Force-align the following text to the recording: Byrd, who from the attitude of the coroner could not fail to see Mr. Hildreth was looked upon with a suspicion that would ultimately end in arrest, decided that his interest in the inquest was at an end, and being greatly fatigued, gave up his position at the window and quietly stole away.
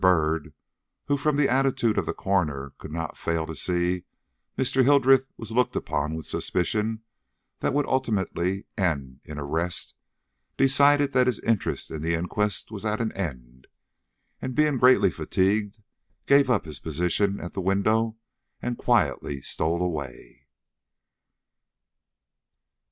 Byrd, 0.01 0.55
who 1.05 1.15
from 1.15 1.35
the 1.35 1.47
attitude 1.47 1.95
of 1.99 2.07
the 2.07 2.13
coroner 2.15 2.73
could 2.79 2.91
not 2.91 3.19
fail 3.19 3.45
to 3.45 3.53
see 3.55 4.05
Mr. 4.57 4.83
Hildreth 4.83 5.27
was 5.37 5.51
looked 5.51 5.75
upon 5.75 6.15
with 6.15 6.25
a 6.25 6.27
suspicion 6.29 7.03
that 7.59 7.71
would 7.71 7.85
ultimately 7.85 8.65
end 8.75 9.19
in 9.25 9.37
arrest, 9.37 9.93
decided 10.57 11.13
that 11.13 11.27
his 11.27 11.39
interest 11.41 11.91
in 11.91 12.01
the 12.01 12.15
inquest 12.15 12.71
was 12.71 12.83
at 12.83 12.99
an 12.99 13.11
end, 13.11 13.67
and 14.41 14.55
being 14.55 14.79
greatly 14.79 15.11
fatigued, 15.11 15.77
gave 16.25 16.49
up 16.49 16.65
his 16.65 16.79
position 16.79 17.39
at 17.39 17.53
the 17.53 17.61
window 17.61 18.15
and 18.59 18.79
quietly 18.79 19.39
stole 19.43 19.83
away. 19.83 20.47